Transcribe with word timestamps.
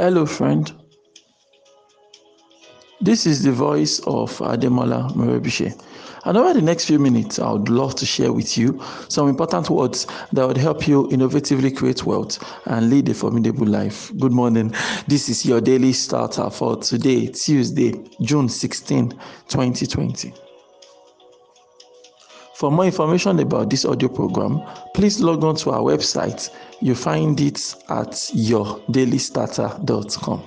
Hello, 0.00 0.24
friend. 0.26 0.72
This 3.00 3.26
is 3.26 3.42
the 3.42 3.50
voice 3.50 3.98
of 4.06 4.30
Ademola 4.38 5.12
Morebishe. 5.16 5.74
And 6.24 6.38
over 6.38 6.54
the 6.54 6.62
next 6.62 6.84
few 6.84 7.00
minutes, 7.00 7.40
I 7.40 7.50
would 7.50 7.68
love 7.68 7.96
to 7.96 8.06
share 8.06 8.32
with 8.32 8.56
you 8.56 8.80
some 9.08 9.28
important 9.28 9.68
words 9.70 10.06
that 10.32 10.46
would 10.46 10.56
help 10.56 10.86
you 10.86 11.08
innovatively 11.08 11.76
create 11.76 12.06
wealth 12.06 12.38
and 12.66 12.88
lead 12.88 13.08
a 13.08 13.14
formidable 13.14 13.66
life. 13.66 14.12
Good 14.18 14.30
morning. 14.30 14.72
This 15.08 15.28
is 15.28 15.44
your 15.44 15.60
daily 15.60 15.92
starter 15.92 16.48
for 16.48 16.76
today, 16.76 17.26
Tuesday, 17.26 17.94
June 18.20 18.48
16, 18.48 19.10
2020. 19.48 20.32
For 22.58 22.70
more 22.72 22.86
information 22.86 23.38
about 23.38 23.70
this 23.70 23.84
audio 23.84 24.08
program, 24.08 24.60
please 24.92 25.20
log 25.20 25.44
on 25.44 25.54
to 25.56 25.70
our 25.70 25.80
website. 25.80 26.50
You 26.80 26.96
find 26.96 27.40
it 27.40 27.76
at 27.88 28.10
yourdailystarter.com. 28.34 30.42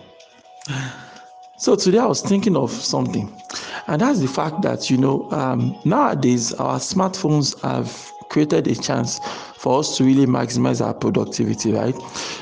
So 1.57 1.75
today 1.77 1.99
I 1.99 2.05
was 2.05 2.21
thinking 2.21 2.57
of 2.57 2.69
something, 2.69 3.33
and 3.87 4.01
that's 4.01 4.19
the 4.19 4.27
fact 4.27 4.61
that 4.63 4.89
you 4.89 4.97
know 4.97 5.31
um, 5.31 5.79
nowadays 5.85 6.51
our 6.55 6.79
smartphones 6.79 7.57
have 7.61 8.11
created 8.29 8.67
a 8.67 8.75
chance 8.75 9.21
for 9.55 9.79
us 9.79 9.95
to 9.95 10.03
really 10.03 10.25
maximize 10.25 10.85
our 10.85 10.93
productivity. 10.93 11.71
Right? 11.71 11.95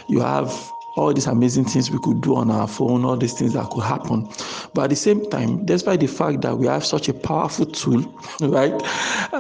You 0.08 0.22
have 0.22 0.52
all 0.96 1.14
these 1.14 1.28
amazing 1.28 1.66
things 1.66 1.92
we 1.92 2.00
could 2.00 2.22
do 2.22 2.36
on 2.36 2.52
our 2.52 2.68
phone, 2.68 3.06
all 3.06 3.16
these 3.16 3.34
things 3.34 3.54
that 3.54 3.70
could 3.70 3.84
happen. 3.84 4.28
But 4.74 4.86
at 4.86 4.90
the 4.90 4.96
same 4.96 5.30
time, 5.30 5.66
despite 5.66 6.00
the 6.00 6.08
fact 6.08 6.42
that 6.42 6.58
we 6.58 6.68
have 6.68 6.86
such 6.86 7.10
a 7.10 7.14
powerful 7.14 7.66
tool, 7.66 8.02
right? 8.42 8.74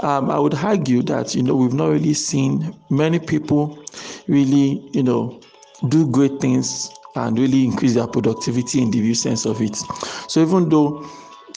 Um, 0.03 0.29
I 0.29 0.39
would 0.39 0.55
argue 0.55 1.01
that 1.03 1.35
you 1.35 1.43
know 1.43 1.55
we've 1.55 1.73
not 1.73 1.89
really 1.89 2.13
seen 2.13 2.75
many 2.89 3.19
people 3.19 3.83
really 4.27 4.87
you 4.93 5.03
know 5.03 5.41
do 5.87 6.07
great 6.07 6.39
things 6.39 6.91
and 7.15 7.37
really 7.37 7.65
increase 7.65 7.95
their 7.95 8.07
productivity 8.07 8.81
in 8.81 8.91
the 8.91 9.01
view 9.01 9.15
sense 9.15 9.45
of 9.45 9.61
it. 9.61 9.75
So 10.27 10.41
even 10.41 10.69
though 10.69 11.03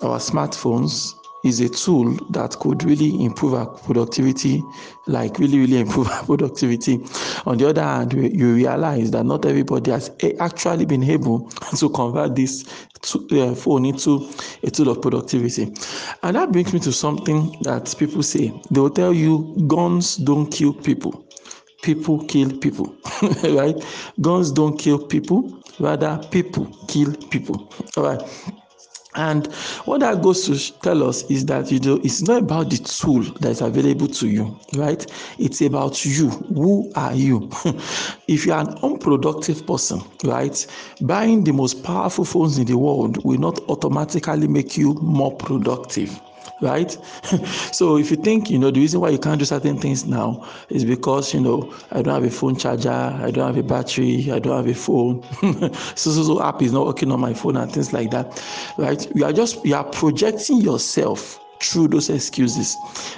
our 0.02 0.18
smartphones 0.18 1.14
is 1.44 1.60
a 1.60 1.68
tool 1.68 2.16
that 2.30 2.56
could 2.60 2.84
really 2.84 3.24
improve 3.24 3.54
our 3.54 3.66
productivity, 3.66 4.62
like 5.06 5.38
really, 5.38 5.58
really 5.58 5.78
improve 5.84 6.08
our 6.08 6.24
productivity. 6.24 7.00
On 7.46 7.56
the 7.58 7.68
other 7.68 7.82
hand, 7.82 8.12
you 8.12 8.54
realize 8.54 9.10
that 9.12 9.24
not 9.24 9.44
everybody 9.46 9.90
has 9.90 10.10
actually 10.40 10.86
been 10.86 11.02
able 11.04 11.48
to 11.76 11.88
convert 11.90 12.36
this 12.36 12.64
to, 13.02 13.26
uh, 13.40 13.54
phone 13.54 13.84
into 13.84 14.30
a 14.62 14.70
tool 14.70 14.90
of 14.90 15.02
productivity. 15.02 15.72
And 16.22 16.36
that 16.36 16.52
brings 16.52 16.72
me 16.72 16.80
to 16.80 16.92
something 16.92 17.56
that 17.62 17.94
people 17.98 18.22
say. 18.22 18.52
They 18.70 18.80
will 18.80 18.90
tell 18.90 19.12
you 19.12 19.54
guns 19.66 20.16
don't 20.16 20.50
kill 20.50 20.72
people 20.72 21.24
people 21.82 22.24
kill 22.26 22.56
people, 22.58 22.94
right? 23.42 23.74
Guns 24.20 24.52
don't 24.52 24.78
kill 24.78 24.98
people, 25.04 25.62
rather, 25.80 26.18
people 26.30 26.66
kill 26.88 27.12
people, 27.28 27.70
all 27.96 28.04
right? 28.04 28.22
And 29.14 29.46
what 29.84 30.00
that 30.00 30.22
goes 30.22 30.46
to 30.46 30.80
tell 30.80 31.06
us 31.06 31.22
is 31.24 31.44
that 31.46 31.70
you 31.70 31.80
know 31.80 31.96
it's 32.02 32.22
not 32.22 32.42
about 32.44 32.70
the 32.70 32.78
tool 32.78 33.22
that 33.40 33.50
is 33.50 33.60
available 33.60 34.08
to 34.08 34.28
you, 34.28 34.58
right? 34.74 35.04
It's 35.38 35.60
about 35.60 36.04
you. 36.04 36.30
Who 36.30 36.90
are 36.96 37.14
you? 37.14 37.50
if 38.28 38.46
you 38.46 38.54
are 38.54 38.60
an 38.66 38.78
unproductive 38.82 39.66
person, 39.66 40.00
right, 40.24 40.66
buying 41.02 41.44
the 41.44 41.52
most 41.52 41.82
powerful 41.82 42.24
phones 42.24 42.56
in 42.56 42.64
the 42.64 42.78
world 42.78 43.22
will 43.24 43.38
not 43.38 43.58
automatically 43.68 44.48
make 44.48 44.78
you 44.78 44.94
more 44.94 45.36
productive 45.36 46.18
right? 46.60 46.90
so 47.72 47.98
if 47.98 48.10
you 48.10 48.16
think, 48.16 48.50
you 48.50 48.58
know, 48.58 48.70
the 48.70 48.80
reason 48.80 49.00
why 49.00 49.10
you 49.10 49.18
can't 49.18 49.38
do 49.38 49.44
certain 49.44 49.76
things 49.78 50.06
now 50.06 50.48
is 50.70 50.84
because, 50.84 51.34
you 51.34 51.40
know, 51.40 51.74
I 51.90 52.02
don't 52.02 52.14
have 52.14 52.24
a 52.24 52.30
phone 52.30 52.56
charger, 52.56 52.90
I 52.90 53.30
don't 53.30 53.46
have 53.46 53.58
a 53.58 53.62
battery, 53.62 54.30
I 54.30 54.38
don't 54.38 54.56
have 54.56 54.68
a 54.68 54.78
phone. 54.78 55.22
so, 55.94 56.10
so, 56.10 56.22
so 56.22 56.42
app 56.42 56.62
is 56.62 56.72
not 56.72 56.86
working 56.86 57.10
on 57.12 57.20
my 57.20 57.34
phone 57.34 57.56
and 57.56 57.70
things 57.70 57.92
like 57.92 58.10
that, 58.12 58.42
right? 58.78 59.06
You 59.14 59.24
are 59.24 59.32
just, 59.32 59.64
you 59.64 59.74
are 59.74 59.84
projecting 59.84 60.60
yourself 60.60 61.38
through 61.60 61.88
those 61.88 62.10
excuses. 62.10 62.76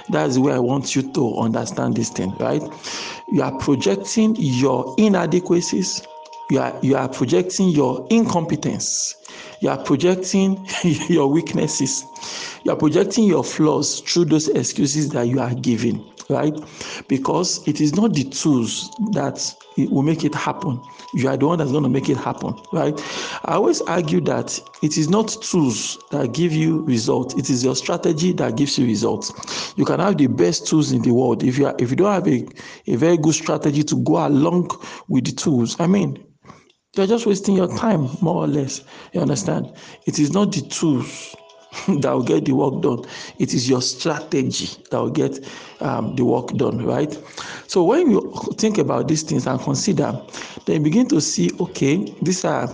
That's 0.09 0.37
way 0.37 0.53
I 0.53 0.59
want 0.59 0.95
you 0.95 1.01
to 1.13 1.37
understand 1.37 1.95
this 1.95 2.09
thing, 2.09 2.35
right? 2.39 2.61
You 3.31 3.41
are 3.43 3.57
projecting 3.57 4.35
your 4.37 4.93
inadequacies, 4.97 6.05
you 6.51 6.59
are, 6.59 6.77
you 6.81 6.95
are 6.95 7.09
projecting 7.09 7.69
your 7.69 8.05
incompetence, 8.09 9.15
you 9.61 9.69
are 9.69 9.83
projecting 9.83 10.65
your 10.83 11.27
weaknesses 11.27 12.05
you 12.65 12.71
are 12.71 12.75
projecting 12.75 13.25
your 13.25 13.43
flaws 13.43 13.99
through 14.01 14.25
those 14.25 14.47
excuses 14.49 15.09
that 15.09 15.27
you 15.27 15.39
are 15.39 15.53
giving, 15.53 16.03
right? 16.29 16.53
Because 17.07 17.65
it 17.67 17.79
is 17.79 17.93
not 17.93 18.13
the 18.13 18.23
tools 18.23 18.89
that 19.11 19.55
will 19.77 20.01
make 20.01 20.23
it 20.23 20.33
happen. 20.33 20.81
You 21.13 21.29
are 21.29 21.37
the 21.37 21.45
one 21.45 21.59
that's 21.59 21.69
going 21.71 21.83
to 21.83 21.89
make 21.89 22.09
it 22.09 22.17
happen, 22.17 22.55
right? 22.73 22.99
I 23.45 23.53
always 23.53 23.81
argue 23.81 24.19
that 24.21 24.59
it 24.81 24.97
is 24.97 25.09
not 25.09 25.27
tools 25.43 25.99
that 26.09 26.33
give 26.33 26.53
you 26.53 26.81
results. 26.85 27.35
It 27.35 27.51
is 27.51 27.63
your 27.63 27.75
strategy 27.75 28.33
that 28.33 28.57
gives 28.57 28.79
you 28.79 28.87
results. 28.87 29.73
You 29.77 29.85
can 29.85 29.99
have 29.99 30.17
the 30.17 30.25
best 30.25 30.65
tools 30.65 30.91
in 30.91 31.03
the 31.03 31.13
world. 31.13 31.43
If 31.43 31.59
you 31.59 31.67
are, 31.67 31.75
if 31.77 31.91
you 31.91 31.95
don't 31.95 32.13
have 32.13 32.27
a, 32.27 32.47
a 32.87 32.95
very 32.95 33.17
good 33.17 33.35
strategy 33.35 33.83
to 33.83 33.95
go 33.97 34.25
along 34.25 34.71
with 35.07 35.25
the 35.25 35.33
tools, 35.33 35.79
I 35.79 35.85
mean, 35.85 36.25
you're 36.95 37.05
just 37.05 37.27
wasting 37.27 37.57
your 37.57 37.67
time, 37.77 38.09
more 38.21 38.43
or 38.43 38.47
less. 38.47 38.83
You 39.13 39.21
understand? 39.21 39.71
It 40.07 40.17
is 40.17 40.33
not 40.33 40.51
the 40.51 40.61
tools 40.61 41.35
that 42.01 42.11
will 42.11 42.23
get 42.23 42.45
the 42.45 42.53
work 42.53 42.81
done. 42.81 43.03
It 43.39 43.53
is 43.53 43.69
your 43.69 43.81
strategy 43.81 44.69
that 44.91 44.99
will 44.99 45.09
get 45.09 45.39
um, 45.81 46.15
the 46.15 46.23
work 46.23 46.49
done, 46.49 46.85
right? 46.85 47.17
So 47.67 47.83
when 47.83 48.11
you 48.11 48.33
think 48.57 48.77
about 48.77 49.07
these 49.07 49.23
things 49.23 49.47
and 49.47 49.59
consider, 49.59 50.19
then 50.65 50.83
begin 50.83 51.07
to 51.09 51.21
see, 51.21 51.51
okay, 51.59 52.13
these 52.21 52.45
are 52.45 52.67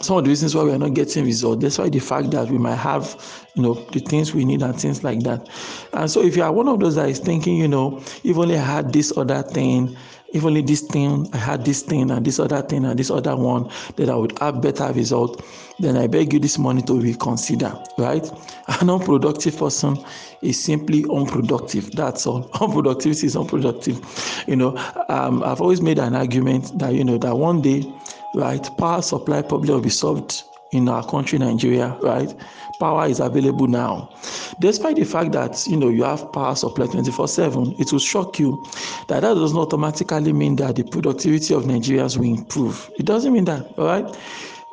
some 0.00 0.16
of 0.16 0.24
the 0.24 0.30
reasons 0.30 0.54
why 0.54 0.62
we 0.62 0.72
are 0.72 0.78
not 0.78 0.94
getting 0.94 1.24
results. 1.24 1.62
That's 1.62 1.78
why 1.78 1.90
the 1.90 1.98
fact 1.98 2.30
that 2.30 2.48
we 2.48 2.56
might 2.56 2.76
have, 2.76 3.46
you 3.54 3.62
know, 3.62 3.74
the 3.92 4.00
things 4.00 4.34
we 4.34 4.44
need 4.44 4.62
and 4.62 4.78
things 4.78 5.04
like 5.04 5.20
that. 5.24 5.48
And 5.92 6.10
so 6.10 6.22
if 6.22 6.36
you 6.36 6.42
are 6.42 6.52
one 6.52 6.68
of 6.68 6.80
those 6.80 6.94
that 6.94 7.08
is 7.10 7.18
thinking, 7.18 7.56
you 7.56 7.68
know, 7.68 7.98
if 8.24 8.36
only 8.38 8.56
I 8.56 8.62
had 8.64 8.92
this 8.92 9.16
other 9.16 9.42
thing, 9.42 9.96
if 10.32 10.44
only 10.44 10.62
this 10.62 10.82
thing, 10.82 11.28
I 11.32 11.36
had 11.38 11.64
this 11.64 11.82
thing 11.82 12.10
and 12.10 12.24
this 12.24 12.38
other 12.38 12.62
thing 12.62 12.84
and 12.84 12.98
this 12.98 13.10
other 13.10 13.36
one, 13.36 13.70
that 13.96 14.08
I 14.08 14.14
would 14.14 14.38
have 14.38 14.60
better 14.62 14.92
result, 14.92 15.44
then 15.78 15.96
I 15.96 16.06
beg 16.06 16.32
you 16.32 16.38
this 16.38 16.58
morning 16.58 16.84
to 16.86 16.98
reconsider, 16.98 17.72
right? 17.98 18.30
An 18.80 18.90
unproductive 18.90 19.56
person 19.56 19.98
is 20.42 20.62
simply 20.62 21.04
unproductive. 21.12 21.90
That's 21.92 22.26
all. 22.26 22.48
Unproductivity 22.54 23.24
is 23.24 23.36
unproductive. 23.36 24.00
You 24.46 24.56
know, 24.56 24.76
um, 25.08 25.42
I've 25.42 25.60
always 25.60 25.80
made 25.80 25.98
an 25.98 26.14
argument 26.14 26.78
that, 26.78 26.94
you 26.94 27.04
know, 27.04 27.18
that 27.18 27.36
one 27.36 27.60
day, 27.60 27.92
right, 28.34 28.66
power 28.78 29.02
supply 29.02 29.42
problem 29.42 29.74
will 29.74 29.80
be 29.80 29.90
solved 29.90 30.44
in 30.72 30.88
our 30.88 31.04
country, 31.06 31.38
Nigeria, 31.38 31.96
right? 32.02 32.34
Power 32.78 33.06
is 33.06 33.20
available 33.20 33.66
now. 33.66 34.08
Despite 34.60 34.96
the 34.96 35.04
fact 35.04 35.32
that 35.32 35.66
you 35.66 35.76
know 35.76 35.88
you 35.88 36.04
have 36.04 36.32
power 36.32 36.54
supply 36.54 36.86
24/7, 36.86 37.78
it 37.78 37.92
will 37.92 37.98
shock 37.98 38.38
you 38.38 38.64
that 39.08 39.20
that 39.20 39.34
does 39.34 39.52
not 39.52 39.72
automatically 39.72 40.32
mean 40.32 40.56
that 40.56 40.76
the 40.76 40.84
productivity 40.84 41.54
of 41.54 41.64
Nigerians 41.64 42.16
will 42.16 42.26
improve. 42.38 42.90
It 42.98 43.06
doesn't 43.06 43.32
mean 43.32 43.44
that, 43.44 43.66
all 43.78 43.86
right? 43.86 44.16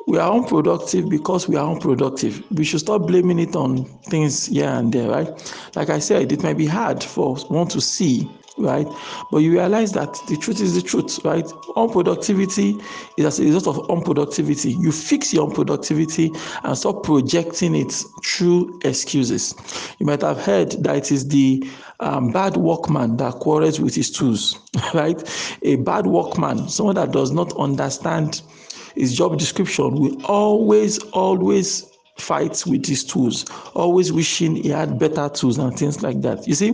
We 0.06 0.16
are 0.16 0.32
unproductive 0.32 1.10
because 1.10 1.48
we 1.48 1.56
are 1.56 1.70
unproductive. 1.70 2.42
We 2.50 2.64
should 2.64 2.80
stop 2.80 3.06
blaming 3.06 3.38
it 3.38 3.54
on 3.54 3.84
things 4.08 4.46
here 4.46 4.68
and 4.68 4.90
there, 4.90 5.10
right? 5.10 5.28
Like 5.76 5.90
I 5.90 5.98
said, 5.98 6.32
it 6.32 6.42
might 6.42 6.56
be 6.56 6.66
hard 6.66 7.04
for 7.04 7.36
one 7.48 7.68
to 7.68 7.80
see 7.82 8.26
right? 8.58 8.86
But 9.30 9.38
you 9.38 9.52
realize 9.52 9.92
that 9.92 10.18
the 10.28 10.36
truth 10.36 10.60
is 10.60 10.74
the 10.74 10.82
truth, 10.82 11.18
right? 11.24 11.44
Unproductivity 11.76 12.82
is 13.16 13.24
as 13.24 13.40
a 13.40 13.44
result 13.44 13.66
of 13.68 13.76
unproductivity. 13.88 14.78
You 14.78 14.92
fix 14.92 15.32
your 15.32 15.48
unproductivity 15.48 16.36
and 16.64 16.76
stop 16.76 17.02
projecting 17.02 17.74
it 17.74 17.92
through 18.24 18.80
excuses. 18.84 19.54
You 19.98 20.06
might 20.06 20.22
have 20.22 20.38
heard 20.38 20.72
that 20.82 20.96
it 20.96 21.12
is 21.12 21.28
the 21.28 21.62
um, 22.00 22.30
bad 22.32 22.56
workman 22.56 23.16
that 23.18 23.34
quarrels 23.34 23.80
with 23.80 23.94
his 23.94 24.10
tools, 24.10 24.58
right? 24.94 25.22
A 25.62 25.76
bad 25.76 26.06
workman, 26.06 26.68
someone 26.68 26.96
that 26.96 27.12
does 27.12 27.30
not 27.30 27.56
understand 27.58 28.42
his 28.94 29.16
job 29.16 29.38
description, 29.38 29.94
will 29.94 30.24
always, 30.26 30.98
always 31.12 31.87
fights 32.18 32.66
with 32.66 32.86
his 32.86 33.04
tools, 33.04 33.46
always 33.74 34.12
wishing 34.12 34.56
he 34.56 34.68
had 34.68 34.98
better 34.98 35.28
tools 35.28 35.58
and 35.58 35.76
things 35.78 36.02
like 36.02 36.20
that. 36.22 36.46
You 36.46 36.54
see, 36.54 36.72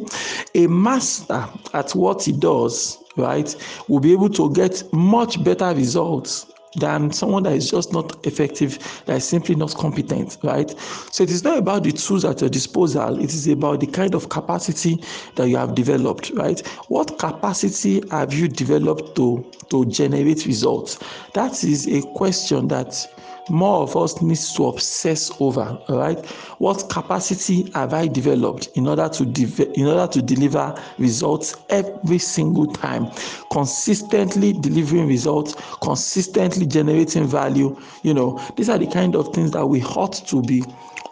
a 0.55 0.67
master 0.67 1.49
at 1.73 1.91
what 1.93 2.25
he 2.25 2.33
does, 2.33 2.99
right, 3.17 3.55
will 3.89 4.01
be 4.01 4.13
able 4.13 4.31
to 4.31 4.53
get 4.53 4.83
much 4.93 5.43
better 5.45 5.73
results 5.75 6.47
than 6.77 7.13
someone 7.13 7.45
that 7.45 7.53
is 7.53 7.71
just 7.71 7.93
not 7.93 8.27
effective, 8.27 8.79
that 9.07 9.17
is 9.17 9.25
simply 9.25 9.55
not 9.55 9.75
competent, 9.77 10.39
right? 10.43 10.71
So 11.13 11.23
it 11.23 11.31
is 11.31 11.45
not 11.45 11.59
about 11.59 11.85
the 11.85 11.93
tools 11.93 12.25
at 12.25 12.41
your 12.41 12.51
disposal, 12.51 13.19
it 13.19 13.33
is 13.33 13.47
about 13.47 13.81
the 13.81 13.87
kind 13.87 14.15
of 14.15 14.29
capacity 14.29 15.03
that 15.37 15.49
you 15.49 15.57
have 15.57 15.75
developed, 15.75 16.31
right? 16.35 16.67
What 16.89 17.19
capacity 17.19 18.03
have 18.11 18.33
you 18.33 18.49
developed 18.49 19.15
to, 19.17 19.45
to 19.71 19.85
generate 19.87 20.47
results? 20.47 20.99
That 21.35 21.63
is 21.63 21.87
a 21.87 22.03
question 22.15 22.69
that 22.69 23.07
more 23.49 23.83
of 23.83 23.97
us 23.97 24.21
needs 24.23 24.53
to 24.55 24.67
obsess 24.67 25.31
over. 25.41 25.79
Right, 25.89 26.25
what 26.59 26.89
capacity 26.91 27.71
have 27.75 27.95
I 27.95 28.07
developed 28.07 28.69
in 28.75 28.87
order 28.87 29.09
to 29.09 29.25
de- 29.25 29.73
in 29.79 29.87
order 29.87 30.07
to 30.13 30.23
deliver 30.23 30.75
results 30.99 31.57
every 31.71 32.19
single 32.19 32.67
time, 32.67 33.11
consistently 33.53 34.53
delivering 34.53 35.09
results, 35.09 35.55
consistently 35.83 36.67
generating 36.67 37.27
value. 37.27 37.77
You 38.03 38.15
know, 38.15 38.41
these 38.57 38.69
are 38.69 38.79
the 38.79 38.87
kind 38.87 39.15
of 39.15 39.35
things 39.35 39.51
that 39.53 39.67
we 39.67 39.83
ought 39.83 40.15
to 40.27 40.43
be 40.43 40.65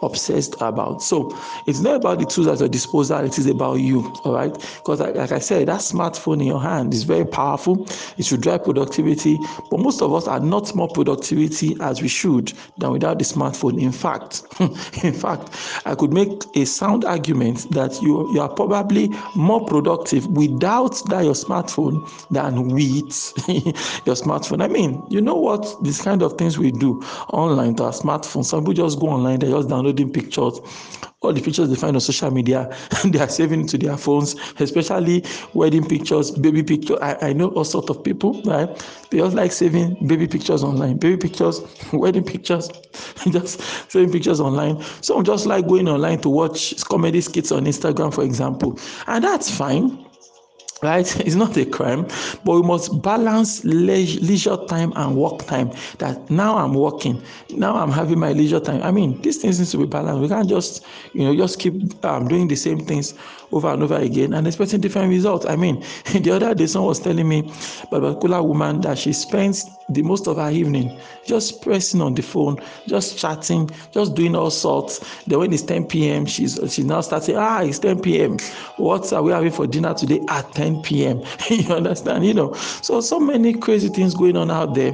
obsessed 0.03 0.55
about. 0.61 1.01
So 1.01 1.37
it's 1.67 1.79
not 1.79 1.95
about 1.97 2.19
the 2.19 2.25
tools 2.25 2.47
at 2.47 2.59
your 2.59 2.69
disposal, 2.69 3.19
it 3.19 3.37
is 3.37 3.47
about 3.47 3.75
you. 3.75 4.13
All 4.23 4.33
right. 4.33 4.53
Because 4.53 4.99
like, 4.99 5.15
like, 5.15 5.31
I 5.31 5.39
said, 5.39 5.67
that 5.67 5.79
smartphone 5.81 6.41
in 6.41 6.47
your 6.47 6.61
hand 6.61 6.93
is 6.93 7.03
very 7.03 7.25
powerful. 7.25 7.85
It 8.17 8.25
should 8.25 8.41
drive 8.41 8.63
productivity. 8.63 9.37
But 9.69 9.79
most 9.79 10.01
of 10.01 10.13
us 10.13 10.27
are 10.27 10.39
not 10.39 10.73
more 10.75 10.87
productivity 10.89 11.75
as 11.81 12.01
we 12.01 12.07
should 12.07 12.53
than 12.77 12.91
without 12.91 13.19
the 13.19 13.25
smartphone. 13.25 13.81
In 13.81 13.91
fact, 13.91 14.43
in 15.03 15.13
fact, 15.13 15.49
I 15.85 15.95
could 15.95 16.13
make 16.13 16.43
a 16.55 16.65
sound 16.65 17.05
argument 17.05 17.71
that 17.71 18.01
you, 18.01 18.31
you 18.33 18.41
are 18.41 18.49
probably 18.49 19.09
more 19.35 19.65
productive 19.65 20.27
without 20.27 21.01
that 21.09 21.23
your 21.23 21.33
smartphone 21.33 22.07
than 22.29 22.69
with 22.69 23.33
your 24.05 24.15
smartphone. 24.15 24.63
I 24.63 24.67
mean, 24.67 25.03
you 25.09 25.21
know 25.21 25.35
what? 25.35 25.65
These 25.83 26.01
kind 26.01 26.21
of 26.21 26.37
things 26.37 26.57
we 26.57 26.71
do 26.71 27.01
online 27.31 27.75
to 27.75 27.83
our 27.85 27.91
smartphone. 27.91 28.45
Some 28.45 28.61
people 28.61 28.73
just 28.73 28.99
go 28.99 29.07
online, 29.07 29.39
they 29.39 29.49
just 29.49 29.67
download 29.67 29.92
uploading 29.93 30.11
pictures. 30.11 30.59
All 31.21 31.31
the 31.31 31.41
pictures 31.41 31.69
they 31.69 31.75
find 31.75 31.95
on 31.95 32.01
social 32.01 32.31
media 32.31 32.75
they 33.05 33.19
are 33.19 33.29
saving 33.29 33.65
to 33.67 33.77
their 33.77 33.95
phones 33.95 34.35
especially 34.59 35.23
wedding 35.53 35.87
pictures 35.87 36.31
baby 36.31 36.61
pictures 36.61 36.97
I, 37.01 37.29
I 37.29 37.33
know 37.33 37.47
all 37.51 37.63
sorts 37.63 37.89
of 37.89 38.03
people 38.03 38.41
right? 38.43 38.67
They 39.09 39.19
just 39.19 39.33
like 39.33 39.53
saving 39.53 40.05
baby 40.05 40.27
pictures 40.27 40.65
online. 40.65 40.97
Baby 40.97 41.15
pictures 41.15 41.61
wedding 41.93 42.25
pictures 42.25 42.67
just 43.31 43.61
saving 43.89 44.11
pictures 44.11 44.41
online. 44.41 44.81
Some 45.01 45.23
just 45.23 45.45
like 45.45 45.65
going 45.65 45.87
online 45.87 46.19
to 46.21 46.29
watch 46.29 46.75
comedy 46.83 47.21
skits 47.21 47.53
on 47.53 47.65
instagram 47.65 48.13
for 48.13 48.23
example. 48.25 48.77
And 49.07 49.23
that's 49.23 49.49
fine 49.49 50.05
right? 50.83 51.07
It's 51.25 51.35
not 51.35 51.57
a 51.57 51.65
crime 51.65 52.07
but 52.43 52.53
we 52.55 52.61
must 52.61 53.01
balance 53.01 53.63
leisure 53.63 54.57
time 54.67 54.93
and 54.95 55.15
work 55.15 55.45
time. 55.45 55.71
That 55.99 56.29
now 56.29 56.57
i'm 56.57 56.73
working 56.73 57.21
now 57.49 57.75
i'm 57.75 57.91
having 57.91 58.19
my 58.19 58.31
leisure 58.33 58.59
time. 58.59 58.81
I 58.83 58.91
mean 58.91 59.21
these 59.21 59.37
things 59.37 59.59
need 59.59 59.69
to 59.69 59.77
be 59.77 59.85
balanced. 59.85 60.21
We 60.21 60.27
can't 60.27 60.49
just 60.49 60.85
you 61.13 61.23
know 61.23 61.35
just 61.35 61.59
keep 61.59 61.73
um, 62.05 62.27
doing 62.27 62.47
the 62.47 62.55
same 62.55 62.79
things 62.79 63.13
over 63.51 63.67
and 63.69 63.83
over 63.83 63.97
again 63.97 64.33
and 64.33 64.47
expecting 64.47 64.81
different 64.81 65.09
results. 65.09 65.45
I 65.45 65.55
mean 65.55 65.83
the 66.13 66.31
other 66.31 66.53
day 66.53 66.65
someone 66.67 66.89
was 66.89 66.99
telling 66.99 67.27
me 67.27 67.51
about 67.83 68.03
a 68.03 68.13
particular 68.13 68.43
woman 68.43 68.81
that 68.81 68.97
she 68.97 69.13
spends 69.13 69.65
the 69.89 70.01
most 70.01 70.27
of 70.27 70.37
her 70.37 70.49
evening 70.49 70.97
just 71.25 71.61
pressing 71.61 72.01
on 72.01 72.13
the 72.15 72.21
phone 72.21 72.57
just 72.87 73.17
chatting 73.17 73.69
just 73.91 74.15
doing 74.15 74.35
all 74.35 74.51
sorts. 74.51 74.99
Then 75.25 75.39
when 75.39 75.53
it's 75.53 75.63
10 75.63 75.85
p.m 75.87 76.25
she's 76.25 76.59
she's 76.69 76.85
now 76.85 77.01
starting 77.01 77.35
ah 77.37 77.61
it's 77.61 77.79
10 77.79 77.99
p.m 78.01 78.37
what 78.77 79.11
are 79.13 79.21
we 79.21 79.31
having 79.31 79.51
for 79.51 79.67
dinner 79.67 79.93
today? 79.93 80.21
At 80.29 80.51
10 80.53 80.72
p.m 80.81 81.21
you 81.49 81.73
understand? 81.73 82.25
You 82.25 82.33
know? 82.33 82.53
So 82.53 83.01
so 83.01 83.19
many 83.19 83.53
crazy 83.53 83.89
things 83.89 84.13
going 84.15 84.37
on 84.37 84.49
out 84.51 84.73
there 84.73 84.93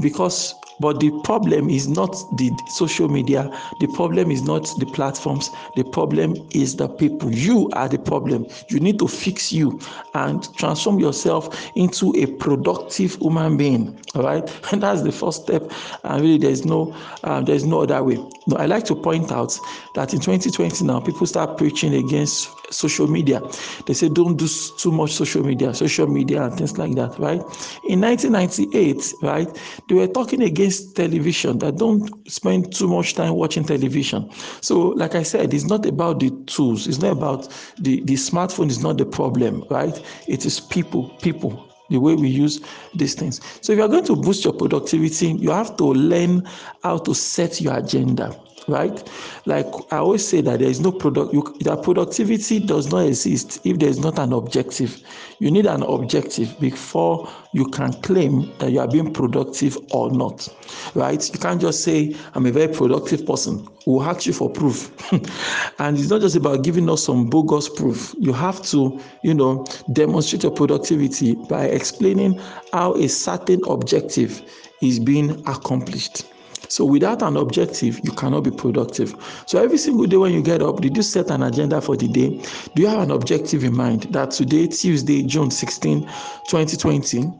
because 0.00 0.54
but 0.80 1.00
the 1.00 1.10
problem 1.24 1.70
is 1.70 1.88
not 1.88 2.12
the 2.36 2.50
social 2.68 3.08
media, 3.08 3.50
the 3.80 3.86
problem 3.88 4.30
is 4.30 4.42
not 4.42 4.72
the 4.78 4.86
platforms, 4.86 5.50
the 5.74 5.84
problem 5.84 6.36
is 6.50 6.76
the 6.76 6.88
people. 6.88 7.32
You 7.32 7.70
are 7.72 7.88
the 7.88 7.98
problem. 7.98 8.46
You 8.68 8.80
need 8.80 8.98
to 8.98 9.08
fix 9.08 9.52
you 9.52 9.78
and 10.14 10.42
transform 10.56 10.98
yourself 10.98 11.70
into 11.76 12.12
a 12.16 12.26
productive 12.26 13.16
human 13.16 13.56
being. 13.56 13.98
All 14.14 14.22
right, 14.22 14.44
and 14.72 14.82
that's 14.82 15.02
the 15.02 15.12
first 15.12 15.42
step. 15.44 15.70
And 16.04 16.20
really, 16.22 16.38
there's 16.38 16.64
no 16.64 16.94
uh, 17.24 17.40
there's 17.40 17.64
no 17.64 17.82
other 17.82 18.02
way. 18.02 18.16
No, 18.46 18.56
I 18.56 18.66
like 18.66 18.84
to 18.84 18.94
point 18.94 19.32
out 19.32 19.58
that 19.94 20.14
in 20.14 20.20
2020 20.20 20.84
now, 20.84 21.00
people 21.00 21.26
start 21.26 21.58
preaching 21.58 21.94
against 21.94 22.48
social 22.72 23.06
media. 23.06 23.40
They 23.86 23.94
say 23.94 24.08
don't 24.08 24.36
do 24.36 24.46
too 24.78 24.92
much 24.92 25.12
social 25.12 25.42
media, 25.44 25.74
social 25.74 26.06
media 26.06 26.44
and 26.44 26.56
things 26.56 26.78
like 26.78 26.94
that, 26.94 27.18
right? 27.18 27.40
In 27.84 28.00
1998, 28.00 29.14
right, 29.22 29.48
they 29.88 29.94
were 29.94 30.06
talking 30.06 30.42
against 30.42 30.65
television 30.94 31.58
that 31.58 31.76
don't 31.76 32.10
spend 32.30 32.74
too 32.74 32.88
much 32.88 33.14
time 33.14 33.34
watching 33.34 33.64
television. 33.64 34.30
So, 34.60 34.88
like 34.90 35.14
I 35.14 35.22
said, 35.22 35.52
it's 35.54 35.64
not 35.64 35.86
about 35.86 36.20
the 36.20 36.30
tools, 36.46 36.86
it's 36.86 36.98
not 36.98 37.12
about 37.12 37.48
the, 37.78 38.02
the 38.04 38.14
smartphone 38.14 38.68
is 38.68 38.82
not 38.82 38.98
the 38.98 39.06
problem, 39.06 39.64
right? 39.70 40.00
It 40.28 40.44
is 40.44 40.60
people, 40.60 41.10
people 41.22 41.62
the 41.88 41.98
way 41.98 42.14
we 42.14 42.28
use 42.28 42.60
these 42.94 43.14
things. 43.14 43.40
So 43.60 43.72
if 43.72 43.78
you're 43.78 43.88
going 43.88 44.04
to 44.06 44.16
boost 44.16 44.44
your 44.44 44.52
productivity, 44.52 45.28
you 45.28 45.50
have 45.50 45.76
to 45.76 45.84
learn 45.84 46.42
how 46.82 46.98
to 46.98 47.14
set 47.14 47.60
your 47.60 47.76
agenda 47.76 48.36
right? 48.68 49.08
Like 49.46 49.66
I 49.92 49.98
always 49.98 50.26
say 50.26 50.40
that 50.42 50.58
there 50.60 50.68
is 50.68 50.80
no 50.80 50.92
product, 50.92 51.32
you, 51.32 51.56
that 51.60 51.82
productivity 51.82 52.60
does 52.60 52.90
not 52.90 53.06
exist 53.06 53.60
if 53.64 53.78
there 53.78 53.88
is 53.88 53.98
not 53.98 54.18
an 54.18 54.32
objective. 54.32 55.02
You 55.38 55.50
need 55.50 55.66
an 55.66 55.82
objective 55.82 56.58
before 56.58 57.28
you 57.52 57.66
can 57.66 57.92
claim 58.02 58.52
that 58.58 58.72
you 58.72 58.80
are 58.80 58.88
being 58.88 59.12
productive 59.12 59.78
or 59.92 60.10
not, 60.10 60.48
right? 60.94 61.32
You 61.32 61.38
can't 61.38 61.60
just 61.60 61.84
say, 61.84 62.16
I'm 62.34 62.46
a 62.46 62.52
very 62.52 62.72
productive 62.72 63.26
person. 63.26 63.66
We'll 63.86 64.02
ask 64.02 64.26
you 64.26 64.32
for 64.32 64.50
proof. 64.50 64.90
and 65.78 65.98
it's 65.98 66.10
not 66.10 66.20
just 66.20 66.36
about 66.36 66.64
giving 66.64 66.90
us 66.90 67.04
some 67.04 67.30
bogus 67.30 67.68
proof. 67.68 68.14
You 68.18 68.32
have 68.32 68.62
to, 68.66 69.00
you 69.22 69.34
know, 69.34 69.64
demonstrate 69.92 70.42
your 70.42 70.52
productivity 70.52 71.34
by 71.48 71.66
explaining 71.66 72.40
how 72.72 72.94
a 72.94 73.08
certain 73.08 73.60
objective 73.68 74.42
is 74.82 74.98
being 74.98 75.30
accomplished. 75.46 76.24
So 76.68 76.84
without 76.84 77.22
an 77.22 77.36
objective, 77.36 78.00
you 78.02 78.12
cannot 78.12 78.42
be 78.42 78.50
productive. 78.50 79.14
So 79.46 79.62
every 79.62 79.78
single 79.78 80.06
day 80.06 80.16
when 80.16 80.32
you 80.32 80.42
get 80.42 80.62
up, 80.62 80.80
did 80.80 80.96
you 80.96 81.02
set 81.02 81.30
an 81.30 81.42
agenda 81.42 81.80
for 81.80 81.96
the 81.96 82.08
day? 82.08 82.42
Do 82.74 82.82
you 82.82 82.88
have 82.88 83.00
an 83.00 83.10
objective 83.10 83.64
in 83.64 83.76
mind 83.76 84.04
that 84.10 84.30
today, 84.32 84.66
Tuesday, 84.66 85.22
June 85.22 85.50
16, 85.50 86.02
2020, 86.02 87.32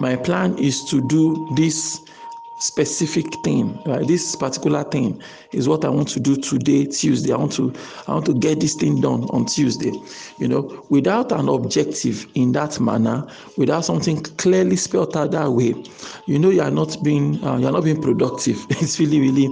my 0.00 0.16
plan 0.16 0.58
is 0.58 0.84
to 0.90 1.06
do 1.08 1.48
this 1.56 1.98
specific 2.58 3.26
thing 3.44 3.78
right? 3.86 4.06
This 4.06 4.34
particular 4.34 4.84
thing 4.84 5.22
is 5.52 5.68
what 5.68 5.84
i 5.84 5.88
want 5.88 6.08
to 6.08 6.20
do 6.20 6.36
today 6.36 6.86
tuesday. 6.86 7.32
I 7.32 7.36
want 7.36 7.52
to 7.52 7.72
i 8.06 8.12
want 8.12 8.26
to 8.26 8.34
get 8.34 8.60
this 8.60 8.74
thing 8.74 9.00
done 9.00 9.24
on 9.24 9.46
tuesday 9.46 9.92
you 10.38 10.48
know? 10.48 10.84
Without 10.88 11.32
an 11.32 11.48
objective 11.48 12.26
in 12.34 12.52
that 12.52 12.80
manner 12.80 13.26
without 13.56 13.84
something 13.84 14.22
clearly 14.22 14.76
spelled 14.76 15.16
out 15.16 15.32
that 15.32 15.50
way 15.50 15.74
you 16.26 16.38
know 16.38 16.50
you 16.50 16.62
are 16.62 16.70
not 16.70 16.96
being 17.02 17.42
uh, 17.44 17.58
you 17.58 17.66
are 17.66 17.72
not 17.72 17.84
being 17.84 18.00
productive. 18.00 18.64
It's 18.70 18.98
really 19.00 19.20
really 19.20 19.48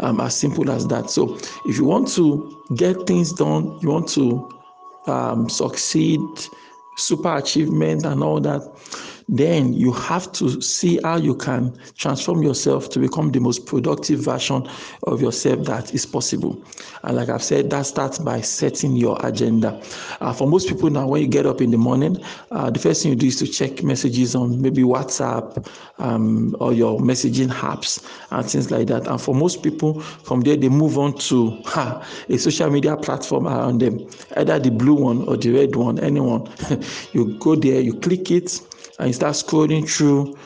um, 0.00 0.20
as 0.20 0.36
simple 0.36 0.70
as 0.70 0.86
that. 0.88 1.10
So 1.10 1.36
if 1.66 1.76
you 1.76 1.84
want 1.84 2.08
to 2.14 2.64
get 2.76 3.06
things 3.06 3.32
done 3.32 3.78
you 3.80 3.88
want 3.88 4.08
to 4.10 4.48
um, 5.06 5.48
succeed 5.48 6.20
super 6.96 7.36
achievement 7.36 8.04
and 8.04 8.22
all 8.22 8.40
that 8.40 8.60
then 9.28 9.74
you 9.74 9.92
have 9.92 10.32
to 10.32 10.60
see 10.62 10.98
how 11.04 11.16
you 11.16 11.34
can 11.34 11.76
transform 11.96 12.42
yourself 12.42 12.88
to 12.88 12.98
become 12.98 13.30
the 13.30 13.40
most 13.40 13.66
productive 13.66 14.20
version 14.20 14.66
of 15.06 15.20
yourself 15.20 15.64
that 15.66 15.92
is 15.94 16.06
possible. 16.06 16.62
And 17.02 17.16
like 17.16 17.28
I've 17.28 17.42
said, 17.42 17.68
that 17.70 17.82
starts 17.82 18.18
by 18.18 18.40
setting 18.40 18.96
your 18.96 19.18
agenda. 19.24 19.82
Uh, 20.20 20.32
for 20.32 20.48
most 20.48 20.68
people 20.68 20.88
now, 20.88 21.06
when 21.06 21.20
you 21.20 21.28
get 21.28 21.44
up 21.44 21.60
in 21.60 21.70
the 21.70 21.76
morning, 21.76 22.22
uh, 22.50 22.70
the 22.70 22.78
first 22.78 23.02
thing 23.02 23.12
you 23.12 23.16
do 23.16 23.26
is 23.26 23.36
to 23.36 23.46
check 23.46 23.82
messages 23.82 24.34
on 24.34 24.60
maybe 24.62 24.82
WhatsApp 24.82 25.68
um, 25.98 26.56
or 26.58 26.72
your 26.72 26.98
messaging 26.98 27.48
apps 27.48 28.04
and 28.30 28.48
things 28.50 28.70
like 28.70 28.86
that. 28.86 29.06
And 29.06 29.20
for 29.20 29.34
most 29.34 29.62
people, 29.62 30.00
from 30.00 30.40
there 30.40 30.56
they 30.56 30.70
move 30.70 30.96
on 30.96 31.14
to 31.18 31.50
ha, 31.66 32.06
a 32.30 32.38
social 32.38 32.70
media 32.70 32.96
platform 32.96 33.46
around 33.46 33.80
them, 33.82 34.08
either 34.36 34.58
the 34.58 34.70
blue 34.70 34.94
one 34.94 35.28
or 35.28 35.36
the 35.36 35.52
red 35.52 35.76
one, 35.76 35.98
anyone. 35.98 36.48
you 37.12 37.36
go 37.38 37.54
there, 37.54 37.80
you 37.80 37.92
click 37.94 38.30
it 38.30 38.60
and 38.98 39.08
you 39.08 39.12
start 39.12 39.34
scrolling 39.34 39.88
through 39.88 40.36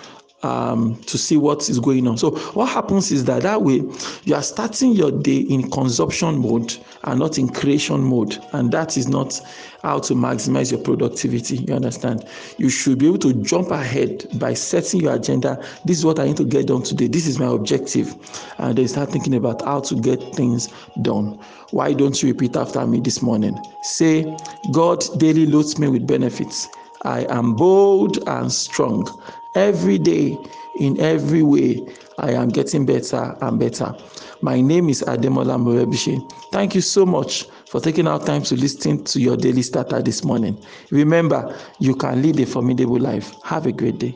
um, 0.42 0.96
to 1.02 1.16
see 1.18 1.36
what 1.36 1.68
is 1.68 1.78
going 1.78 2.06
on. 2.08 2.18
So 2.18 2.32
what 2.52 2.66
happens 2.66 3.12
is 3.12 3.24
that 3.26 3.42
that 3.42 3.62
way 3.62 3.82
you 4.24 4.34
are 4.34 4.42
starting 4.42 4.92
your 4.92 5.12
day 5.12 5.38
in 5.38 5.70
consumption 5.70 6.38
mode 6.38 6.76
and 7.04 7.20
not 7.20 7.38
in 7.38 7.48
creation 7.48 8.02
mode, 8.02 8.38
and 8.52 8.72
that 8.72 8.96
is 8.96 9.08
not 9.08 9.40
how 9.82 9.98
to 10.00 10.14
maximize 10.14 10.70
your 10.70 10.80
productivity. 10.80 11.56
You 11.56 11.74
understand? 11.74 12.26
You 12.58 12.68
should 12.68 12.98
be 12.98 13.06
able 13.06 13.18
to 13.18 13.34
jump 13.42 13.70
ahead 13.70 14.26
by 14.38 14.54
setting 14.54 15.00
your 15.00 15.14
agenda. 15.14 15.64
This 15.84 15.98
is 15.98 16.04
what 16.04 16.18
I 16.18 16.26
need 16.26 16.36
to 16.38 16.44
get 16.44 16.66
done 16.66 16.82
today. 16.82 17.06
This 17.06 17.26
is 17.26 17.38
my 17.38 17.46
objective, 17.46 18.14
and 18.58 18.76
then 18.76 18.88
start 18.88 19.10
thinking 19.10 19.34
about 19.34 19.62
how 19.62 19.80
to 19.80 19.94
get 19.94 20.20
things 20.34 20.68
done. 21.02 21.38
Why 21.70 21.92
don't 21.92 22.20
you 22.22 22.30
repeat 22.32 22.56
after 22.56 22.84
me 22.86 23.00
this 23.00 23.22
morning? 23.22 23.56
Say, 23.82 24.36
God 24.72 25.04
daily 25.18 25.46
loads 25.46 25.78
me 25.78 25.88
with 25.88 26.06
benefits. 26.06 26.68
I 27.02 27.26
am 27.28 27.54
bold 27.54 28.18
and 28.28 28.50
strong. 28.52 29.06
Every 29.54 29.98
day, 29.98 30.38
in 30.76 30.98
every 31.00 31.42
way, 31.42 31.86
I 32.18 32.32
am 32.32 32.48
getting 32.48 32.86
better 32.86 33.36
and 33.40 33.58
better. 33.58 33.94
My 34.40 34.60
name 34.60 34.88
is 34.88 35.02
Ademola 35.02 35.58
Morebishe. 35.58 36.30
Thank 36.50 36.74
you 36.74 36.80
so 36.80 37.04
much 37.04 37.44
for 37.68 37.80
taking 37.80 38.06
our 38.06 38.18
time 38.18 38.42
to 38.44 38.56
listen 38.56 39.04
to 39.04 39.20
your 39.20 39.36
daily 39.36 39.62
starter 39.62 40.00
this 40.00 40.24
morning. 40.24 40.56
Remember, 40.90 41.56
you 41.78 41.94
can 41.94 42.22
lead 42.22 42.38
a 42.40 42.46
formidable 42.46 42.98
life. 42.98 43.34
Have 43.44 43.66
a 43.66 43.72
great 43.72 43.98
day. 43.98 44.14